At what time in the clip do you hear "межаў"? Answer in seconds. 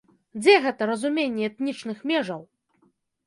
2.13-2.41